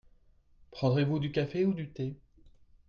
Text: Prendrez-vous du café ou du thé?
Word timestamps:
Prendrez-vous 0.71 1.19
du 1.19 1.31
café 1.31 1.63
ou 1.63 1.75
du 1.75 1.91
thé? 1.91 2.17